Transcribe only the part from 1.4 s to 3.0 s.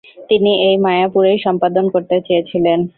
সম্পাদন করতে চেয়েছিলেন।